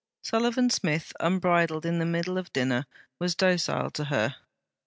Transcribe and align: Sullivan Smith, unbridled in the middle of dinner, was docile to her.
Sullivan 0.23 0.71
Smith, 0.71 1.13
unbridled 1.19 1.85
in 1.85 1.99
the 1.99 2.07
middle 2.07 2.39
of 2.39 2.51
dinner, 2.51 2.87
was 3.19 3.35
docile 3.35 3.91
to 3.91 4.05
her. 4.05 4.35